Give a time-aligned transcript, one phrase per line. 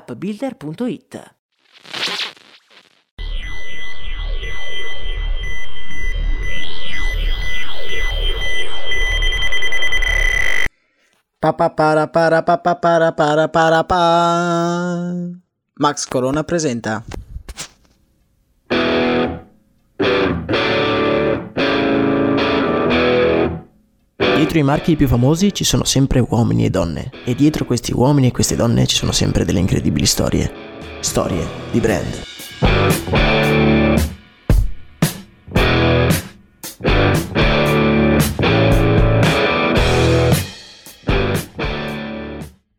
[0.00, 1.14] appbuilder.it.
[15.76, 17.04] Max Corona presenta
[24.40, 28.28] Dietro i marchi più famosi ci sono sempre uomini e donne e dietro questi uomini
[28.28, 30.50] e queste donne ci sono sempre delle incredibili storie.
[31.00, 32.22] Storie di brand.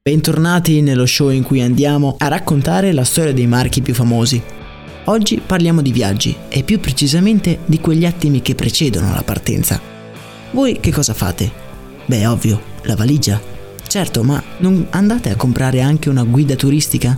[0.02, 4.41] Bentornati nello show in cui andiamo a raccontare la storia dei marchi più famosi.
[5.06, 9.91] Oggi parliamo di viaggi e più precisamente di quegli attimi che precedono la partenza
[10.51, 11.51] voi che cosa fate?
[12.06, 13.41] Beh, ovvio, la valigia.
[13.88, 17.17] Certo, ma non andate a comprare anche una guida turistica?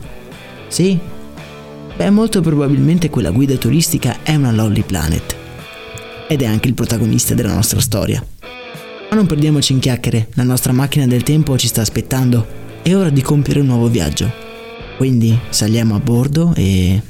[0.67, 0.97] Sì?
[1.95, 5.35] Beh, molto probabilmente quella guida turistica è una Lolly Planet.
[6.27, 8.25] Ed è anche il protagonista della nostra storia.
[9.09, 12.61] Ma non perdiamoci in chiacchiere, la nostra macchina del tempo ci sta aspettando.
[12.81, 14.31] È ora di compiere un nuovo viaggio.
[14.97, 17.01] Quindi saliamo a bordo e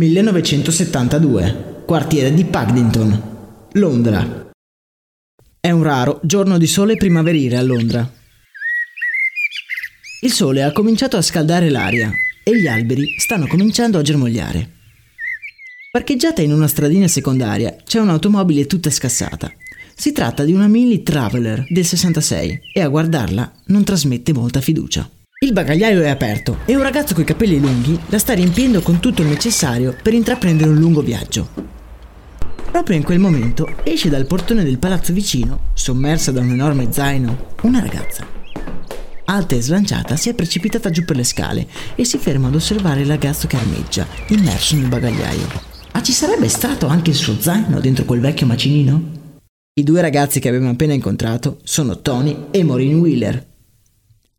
[0.00, 4.50] 1972, quartiere di Paddington, Londra.
[5.60, 8.10] È un raro giorno di sole primaverile a Londra.
[10.22, 12.10] Il sole ha cominciato a scaldare l'aria
[12.42, 14.70] e gli alberi stanno cominciando a germogliare.
[15.90, 19.52] Parcheggiata in una stradina secondaria c'è un'automobile tutta scassata.
[19.94, 25.06] Si tratta di una Mini Traveler del 66 e a guardarla non trasmette molta fiducia.
[25.42, 29.22] Il bagagliaio è aperto e un ragazzo coi capelli lunghi la sta riempiendo con tutto
[29.22, 31.48] il necessario per intraprendere un lungo viaggio.
[32.70, 37.54] Proprio in quel momento esce dal portone del palazzo vicino, sommersa da un enorme zaino,
[37.62, 38.26] una ragazza.
[39.24, 43.00] Alta e slanciata si è precipitata giù per le scale e si ferma ad osservare
[43.00, 45.48] il ragazzo che armeggia, immerso nel bagagliaio.
[45.94, 49.02] Ma ci sarebbe stato anche il suo zaino dentro quel vecchio macinino?
[49.72, 53.48] I due ragazzi che abbiamo appena incontrato sono Tony e Maureen Wheeler,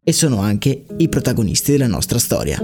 [0.03, 2.59] e sono anche i protagonisti della nostra storia.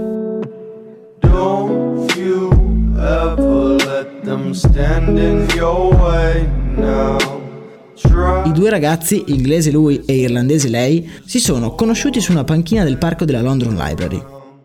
[8.44, 12.98] I due ragazzi, inglese lui e irlandese lei, si sono conosciuti su una panchina del
[12.98, 14.20] parco della London Library.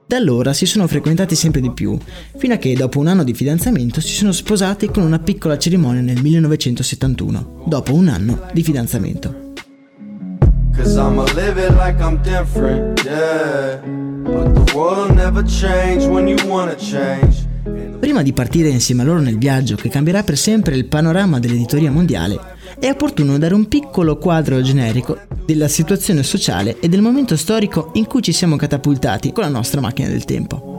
[0.08, 1.96] Da allora si sono frequentati sempre di più,
[2.38, 6.02] fino a che dopo un anno di fidanzamento si sono sposati con una piccola cerimonia
[6.02, 9.53] nel 1971, dopo un anno di fidanzamento.
[10.76, 13.80] Cause I'ma live it like I'm different, yeah.
[14.24, 17.48] But the world never change when you wanna change.
[18.00, 21.92] Prima di partire insieme a loro nel viaggio che cambierà per sempre il panorama dell'editoria
[21.92, 22.40] mondiale,
[22.80, 28.06] è opportuno dare un piccolo quadro generico della situazione sociale e del momento storico in
[28.06, 30.72] cui ci siamo catapultati con la nostra macchina del tempo.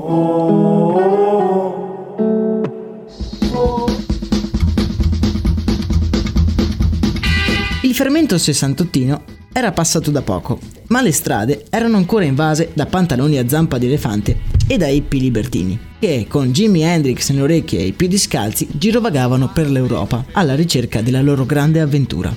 [7.82, 9.22] Il fermento sessantottino
[9.56, 10.58] era passato da poco,
[10.88, 15.20] ma le strade erano ancora invase da pantaloni a zampa di elefante e da hippie
[15.20, 20.56] libertini, che con Jimi Hendrix nelle orecchie e i piedi scalzi girovagavano per l'Europa alla
[20.56, 22.36] ricerca della loro grande avventura.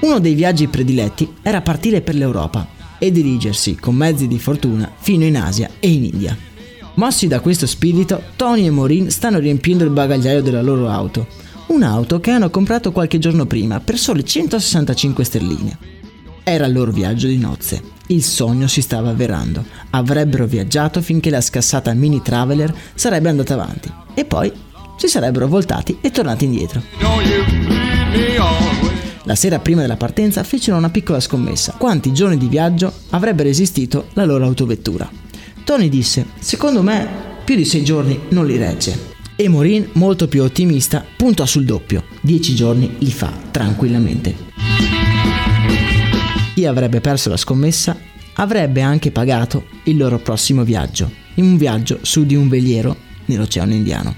[0.00, 5.24] Uno dei viaggi prediletti era partire per l'Europa e dirigersi con mezzi di fortuna fino
[5.24, 6.36] in Asia e in India.
[6.96, 11.26] Mossi da questo spirito, Tony e Maureen stanno riempiendo il bagagliaio della loro auto,
[11.68, 15.78] un'auto che hanno comprato qualche giorno prima per sole 165 sterline.
[16.42, 17.82] Era il loro viaggio di nozze.
[18.08, 19.64] Il sogno si stava avverando.
[19.90, 24.52] Avrebbero viaggiato finché la scassata Mini Traveler sarebbe andata avanti e poi
[24.96, 26.82] si sarebbero voltati e tornati indietro.
[29.24, 31.74] La sera prima della partenza fecero una piccola scommessa.
[31.76, 35.10] Quanti giorni di viaggio avrebbe resistito la loro autovettura?
[35.64, 39.15] Tony disse, secondo me più di sei giorni non li regge.
[39.38, 42.04] E Maureen, molto più ottimista, puntò sul doppio.
[42.22, 44.34] Dieci giorni li fa tranquillamente.
[46.54, 47.98] Chi avrebbe perso la scommessa
[48.36, 52.96] avrebbe anche pagato il loro prossimo viaggio, in un viaggio su di un veliero
[53.26, 54.16] nell'Oceano Indiano.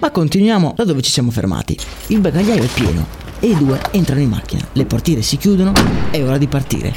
[0.00, 1.78] Ma continuiamo da dove ci siamo fermati.
[2.08, 3.06] Il bagagliaio è pieno
[3.38, 4.66] e i due entrano in macchina.
[4.72, 5.72] Le portiere si chiudono,
[6.10, 6.92] è ora di partire.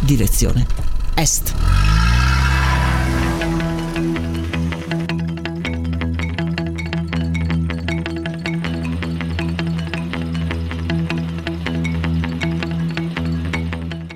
[0.00, 0.66] Direzione
[1.14, 1.81] est.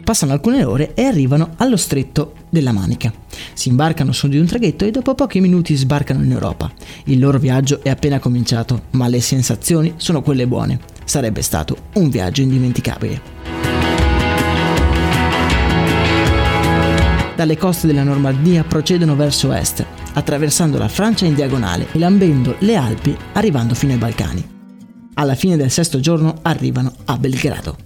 [0.07, 3.13] Passano alcune ore e arrivano allo stretto della Manica.
[3.55, 6.71] Si imbarcano su di un traghetto e dopo pochi minuti sbarcano in Europa.
[7.07, 10.79] Il loro viaggio è appena cominciato, ma le sensazioni sono quelle buone.
[11.05, 13.21] Sarebbe stato un viaggio indimenticabile.
[17.35, 22.77] Dalle coste della Normandia procedono verso est, attraversando la Francia in diagonale e lambendo le
[22.77, 24.55] Alpi arrivando fino ai Balcani.
[25.15, 27.86] Alla fine del sesto giorno arrivano a Belgrado.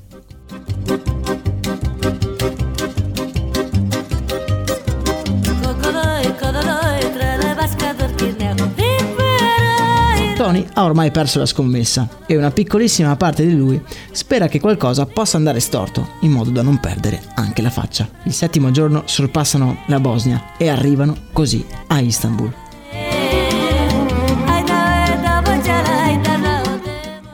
[10.50, 13.80] Tony ha ormai perso la scommessa e una piccolissima parte di lui
[14.10, 18.08] spera che qualcosa possa andare storto in modo da non perdere anche la faccia.
[18.24, 22.52] Il settimo giorno sorpassano la Bosnia e arrivano così a Istanbul.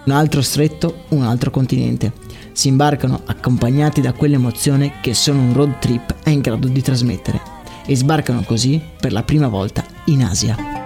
[0.05, 2.13] Un altro stretto, un altro continente.
[2.53, 7.41] Si imbarcano accompagnati da quell'emozione che solo un road trip è in grado di trasmettere
[7.87, 10.86] e sbarcano così per la prima volta in Asia.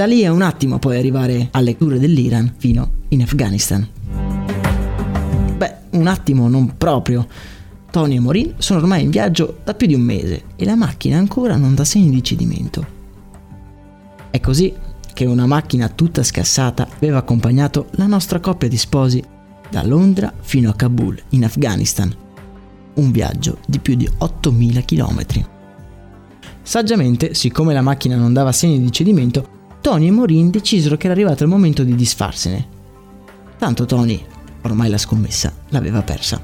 [0.00, 3.86] Da lì è un attimo poi arrivare alle cure dell'Iran fino in Afghanistan.
[5.58, 7.28] Beh, un attimo non proprio.
[7.90, 11.18] Tony e Maureen sono ormai in viaggio da più di un mese e la macchina
[11.18, 12.86] ancora non dà segni di cedimento.
[14.30, 14.72] È così
[15.12, 19.22] che una macchina tutta scassata aveva accompagnato la nostra coppia di sposi
[19.68, 22.10] da Londra fino a Kabul, in Afghanistan.
[22.94, 25.44] Un viaggio di più di 8.000 km.
[26.62, 31.14] Saggiamente, siccome la macchina non dava segni di cedimento, Tony e Maureen decisero che era
[31.14, 32.66] arrivato il momento di disfarsene.
[33.56, 34.22] Tanto Tony,
[34.62, 36.40] ormai la scommessa, l'aveva persa.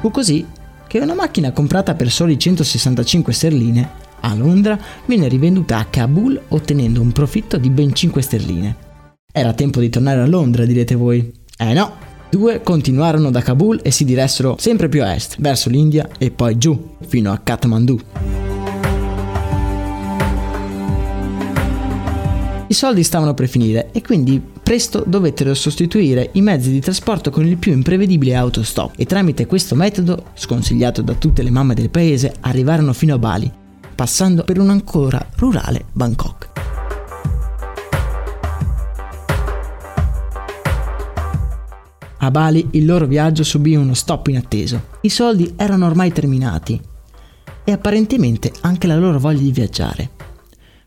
[0.00, 0.44] Fu così
[0.88, 3.90] che una macchina comprata per soli 165 sterline
[4.20, 8.76] a Londra venne rivenduta a Kabul ottenendo un profitto di ben 5 sterline.
[9.30, 11.32] Era tempo di tornare a Londra, direte voi.
[11.56, 11.92] Eh no,
[12.32, 16.56] due continuarono da Kabul e si diressero sempre più a est, verso l'India e poi
[16.56, 18.00] giù, fino a Kathmandu.
[22.68, 27.46] I soldi stavano per finire e quindi presto dovettero sostituire i mezzi di trasporto con
[27.46, 32.32] il più imprevedibile autostop e tramite questo metodo, sconsigliato da tutte le mamme del paese,
[32.40, 33.52] arrivarono fino a Bali,
[33.94, 36.51] passando per un ancora rurale Bangkok.
[42.22, 44.90] A Bali il loro viaggio subì uno stop inatteso.
[45.00, 46.80] I soldi erano ormai terminati
[47.64, 50.10] e apparentemente anche la loro voglia di viaggiare.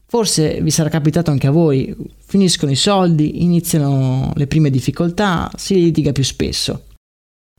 [0.06, 1.94] Forse vi sarà capitato anche a voi,
[2.26, 6.86] finiscono i soldi, iniziano le prime difficoltà, si litiga più spesso.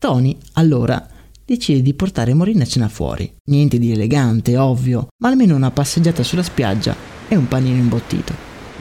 [0.01, 1.07] Tony, allora,
[1.45, 3.31] decide di portare Maureen a cena fuori.
[3.51, 6.97] Niente di elegante, ovvio, ma almeno una passeggiata sulla spiaggia
[7.29, 8.33] e un panino imbottito.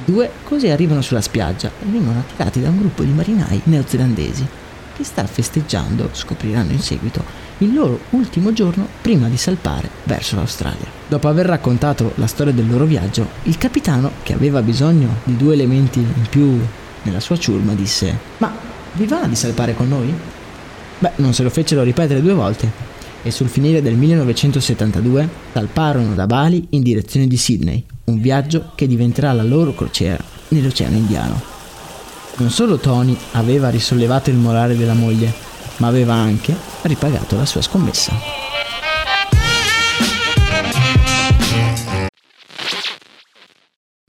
[0.06, 4.64] Due così arrivano sulla spiaggia e vengono attirati da un gruppo di marinai neozelandesi
[4.96, 7.24] che sta festeggiando, scopriranno in seguito,
[7.60, 10.88] il loro ultimo giorno prima di salpare verso l'Australia.
[11.08, 15.54] Dopo aver raccontato la storia del loro viaggio, il capitano, che aveva bisogno di due
[15.54, 16.60] elementi in più
[17.04, 18.54] nella sua ciurma, disse: Ma
[18.94, 20.14] vi va di salpare con noi?
[21.00, 22.94] Beh, non se lo fecero ripetere due volte.
[23.26, 28.86] e sul finire del 1972 salparono da Bali in direzione di Sydney, un viaggio che
[28.86, 31.55] diventerà la loro crociera nell'Oceano Indiano.
[32.38, 35.34] Non solo Tony aveva risollevato il morale della moglie,
[35.78, 38.45] ma aveva anche ripagato la sua scommessa.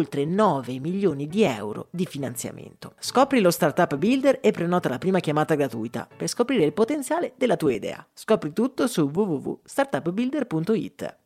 [0.00, 2.94] oltre 9 milioni di euro di finanziamento.
[2.98, 7.56] Scopri lo Startup Builder e prenota la prima chiamata gratuita per scoprire il potenziale della
[7.56, 8.04] tua idea.
[8.12, 11.18] Scopri tutto su www.startupbuilder.it.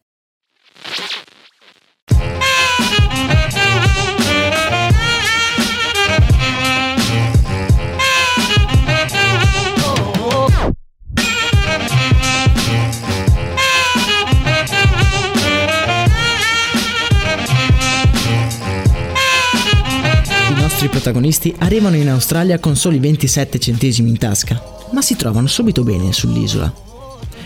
[20.85, 24.63] nostri protagonisti arrivano in Australia con soli 27 centesimi in tasca,
[24.93, 26.73] ma si trovano subito bene sull'isola.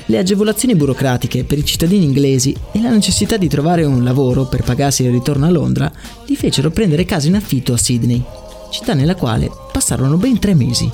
[0.06, 4.62] Le agevolazioni burocratiche per i cittadini inglesi e la necessità di trovare un lavoro per
[4.62, 5.90] pagarsi il ritorno a Londra
[6.26, 8.22] li fecero prendere casa in affitto a Sydney,
[8.70, 10.90] città nella quale passarono ben tre mesi.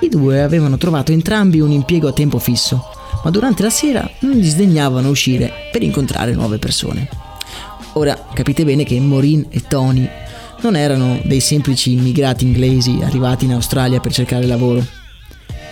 [0.00, 2.82] I due avevano trovato entrambi un impiego a tempo fisso,
[3.22, 7.08] ma durante la sera non disdegnavano uscire per incontrare nuove persone.
[7.94, 10.08] Ora capite bene che Maureen e Tony
[10.62, 14.84] non erano dei semplici immigrati inglesi arrivati in Australia per cercare lavoro.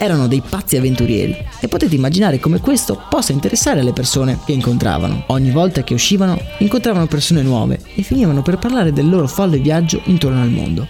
[0.01, 5.25] Erano dei pazzi avventurieri e potete immaginare come questo possa interessare alle persone che incontravano.
[5.29, 10.01] Ogni volta che uscivano incontravano persone nuove e finivano per parlare del loro folle viaggio
[10.05, 10.87] intorno al mondo.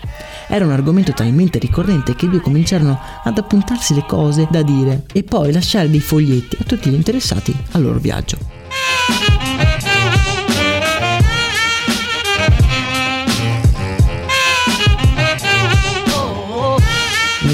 [0.46, 5.04] Era un argomento talmente ricorrente che i due cominciarono ad appuntarsi le cose da dire
[5.12, 8.36] e poi lasciare dei foglietti a tutti gli interessati al loro viaggio.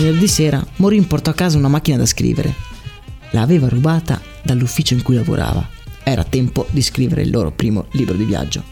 [0.05, 2.55] Venerdì sera Morin portò a casa una macchina da scrivere.
[3.31, 5.67] L'aveva rubata dall'ufficio in cui lavorava.
[6.03, 8.63] Era tempo di scrivere il loro primo libro di viaggio.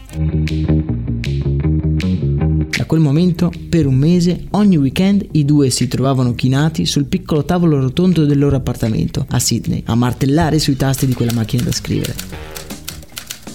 [2.77, 7.43] Da quel momento, per un mese, ogni weekend i due si trovavano chinati sul piccolo
[7.43, 11.71] tavolo rotondo del loro appartamento a Sydney a martellare sui tasti di quella macchina da
[11.71, 12.13] scrivere.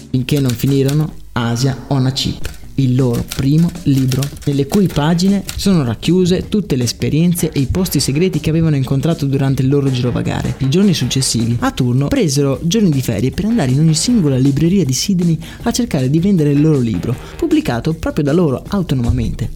[0.09, 5.83] Finché non finirono Asia on a Chip il loro primo libro, nelle cui pagine sono
[5.83, 10.55] racchiuse tutte le esperienze e i posti segreti che avevano incontrato durante il loro girovagare.
[10.59, 14.85] I giorni successivi, a turno, presero giorni di ferie per andare in ogni singola libreria
[14.85, 19.49] di Sydney a cercare di vendere il loro libro, pubblicato proprio da loro autonomamente.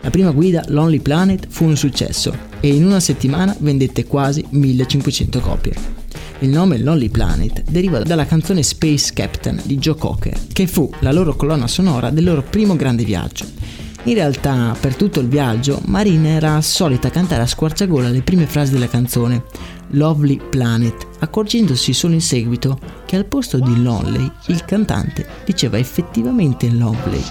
[0.00, 5.40] La prima guida, Lonely Planet, fu un successo e in una settimana vendette quasi 1500
[5.40, 6.03] copie.
[6.40, 11.12] Il nome Lonely Planet deriva dalla canzone Space Captain di Joe Cocker, che fu la
[11.12, 13.46] loro colonna sonora del loro primo grande viaggio.
[14.06, 18.72] In realtà, per tutto il viaggio, Marina era solita cantare a squarciagola le prime frasi
[18.72, 19.44] della canzone
[19.90, 26.68] Lovely Planet, accorgendosi solo in seguito che al posto di Lonely il cantante diceva effettivamente
[26.70, 27.22] Lovely.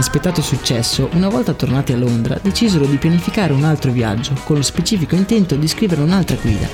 [0.00, 4.56] Visto l'inaspettato successo, una volta tornati a Londra, decisero di pianificare un altro viaggio, con
[4.56, 6.66] lo specifico intento di scrivere un'altra guida.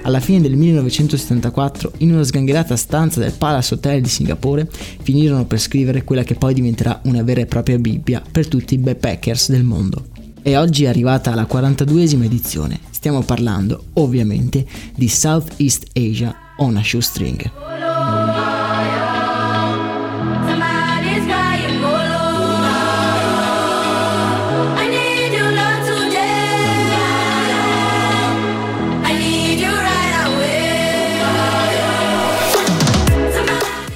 [0.00, 4.66] Alla fine del 1974, in una sgangherata stanza del Palace Hotel di Singapore,
[5.02, 8.78] finirono per scrivere quella che poi diventerà una vera e propria Bibbia per tutti i
[8.78, 10.06] backpackers del mondo.
[10.40, 12.80] E oggi è arrivata la 42esima edizione.
[12.88, 17.79] Stiamo parlando, ovviamente, di Southeast Asia on a Shoestring.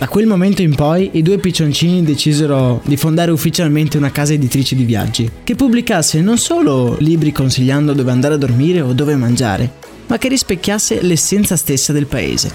[0.09, 4.85] Quel momento in poi i due piccioncini decisero di fondare ufficialmente una casa editrice di
[4.85, 9.71] viaggi, che pubblicasse non solo libri consigliando dove andare a dormire o dove mangiare,
[10.07, 12.53] ma che rispecchiasse l'essenza stessa del paese.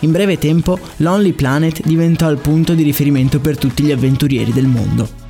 [0.00, 4.66] In breve tempo, Lonely Planet diventò il punto di riferimento per tutti gli avventurieri del
[4.66, 5.25] mondo.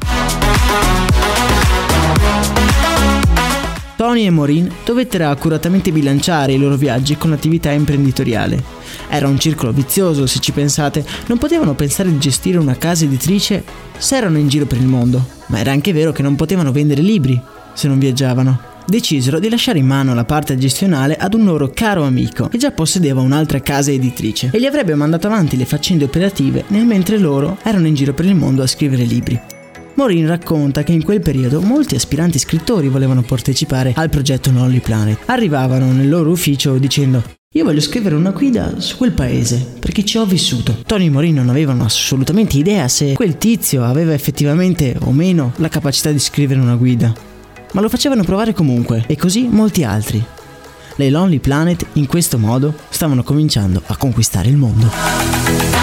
[4.17, 8.63] Tony e Maureen dovettero accuratamente bilanciare i loro viaggi con l'attività imprenditoriale.
[9.11, 13.63] Era un circolo vizioso, se ci pensate, non potevano pensare di gestire una casa editrice
[13.99, 17.03] se erano in giro per il mondo, ma era anche vero che non potevano vendere
[17.03, 17.39] libri
[17.75, 22.05] se non viaggiavano decisero di lasciare in mano la parte gestionale ad un loro caro
[22.05, 26.63] amico che già possedeva un'altra casa editrice e gli avrebbe mandato avanti le faccende operative
[26.69, 29.56] nel mentre loro erano in giro per il mondo a scrivere libri.
[29.97, 35.19] Maureen racconta che in quel periodo molti aspiranti scrittori volevano partecipare al progetto Lonely Planet.
[35.27, 37.23] Arrivavano nel loro ufficio dicendo
[37.53, 40.77] io voglio scrivere una guida su quel paese perché ci ho vissuto.
[40.87, 46.11] Tony Maureen non avevano assolutamente idea se quel tizio aveva effettivamente o meno la capacità
[46.11, 47.35] di scrivere una guida
[47.77, 50.25] ma lo facevano provare comunque, e così molti altri.
[50.95, 55.76] Le Lonely Planet in questo modo stavano cominciando a conquistare il mondo.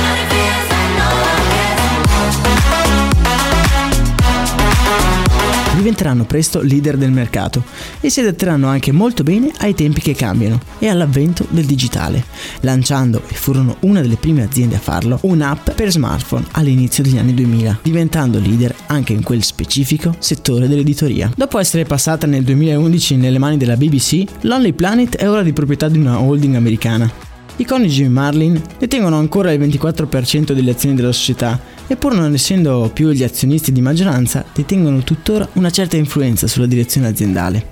[5.83, 7.61] Diventeranno presto leader del mercato
[7.99, 12.23] e si adatteranno anche molto bene ai tempi che cambiano e all'avvento del digitale,
[12.61, 17.33] lanciando, e furono una delle prime aziende a farlo, un'app per smartphone all'inizio degli anni
[17.33, 21.29] 2000, diventando leader anche in quel specifico settore dell'editoria.
[21.35, 25.89] Dopo essere passata nel 2011 nelle mani della BBC, Lonely Planet è ora di proprietà
[25.89, 27.11] di una holding americana.
[27.57, 32.89] I coniugi Marlin detengono ancora il 24% delle azioni della società e pur non essendo
[32.93, 37.67] più gli azionisti di maggioranza, detengono tuttora una certa influenza sulla direzione aziendale.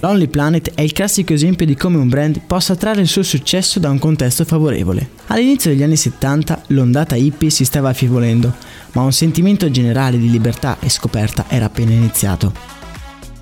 [0.00, 3.78] Lonely Planet è il classico esempio di come un brand possa trarre il suo successo
[3.78, 5.10] da un contesto favorevole.
[5.26, 8.54] All'inizio degli anni 70 l'ondata hippie si stava affievolendo,
[8.92, 12.79] ma un sentimento generale di libertà e scoperta era appena iniziato.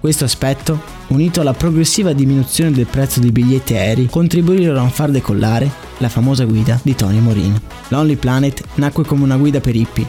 [0.00, 5.68] Questo aspetto, unito alla progressiva diminuzione del prezzo dei biglietti aerei, contribuirono a far decollare
[5.98, 7.60] la famosa guida di Tony Morin.
[7.88, 10.06] Lonely Planet nacque come una guida per hippie,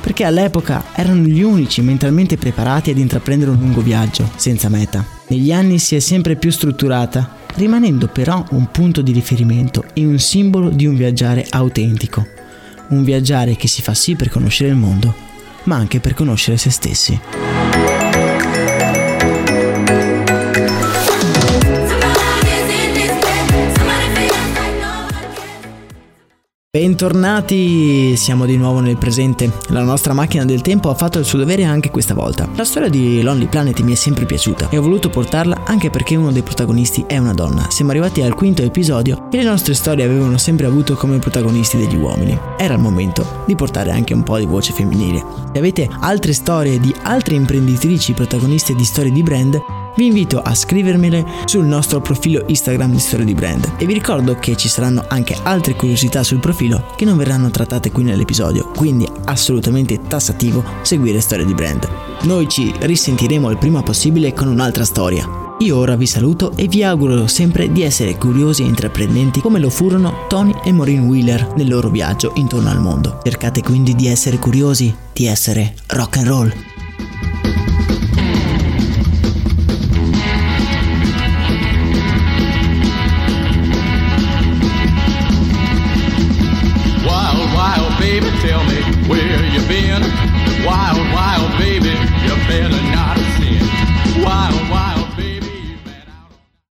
[0.00, 5.06] perché all'epoca erano gli unici mentalmente preparati ad intraprendere un lungo viaggio, senza meta.
[5.28, 10.18] Negli anni si è sempre più strutturata, rimanendo però un punto di riferimento e un
[10.18, 12.26] simbolo di un viaggiare autentico.
[12.88, 15.14] Un viaggiare che si fa sì per conoscere il mondo,
[15.64, 17.20] ma anche per conoscere se stessi.
[26.70, 29.50] Bentornati, siamo di nuovo nel presente.
[29.68, 32.46] La nostra macchina del tempo ha fatto il suo dovere anche questa volta.
[32.56, 36.14] La storia di Lonely Planet mi è sempre piaciuta e ho voluto portarla anche perché
[36.14, 37.70] uno dei protagonisti è una donna.
[37.70, 41.96] Siamo arrivati al quinto episodio e le nostre storie avevano sempre avuto come protagonisti degli
[41.96, 42.38] uomini.
[42.58, 45.24] Era il momento di portare anche un po' di voce femminile.
[45.50, 49.58] Se avete altre storie di altre imprenditrici protagoniste di storie di brand,
[49.98, 54.36] vi invito a scrivermele sul nostro profilo Instagram di Storia di Brand e vi ricordo
[54.36, 59.08] che ci saranno anche altre curiosità sul profilo che non verranno trattate qui nell'episodio, quindi
[59.24, 61.88] assolutamente tassativo seguire Storia di Brand.
[62.22, 65.28] Noi ci risentiremo il prima possibile con un'altra storia.
[65.58, 69.68] Io ora vi saluto e vi auguro sempre di essere curiosi e intraprendenti come lo
[69.68, 73.18] furono Tony e Maureen Wheeler nel loro viaggio intorno al mondo.
[73.24, 76.52] Cercate quindi di essere curiosi, di essere rock and roll.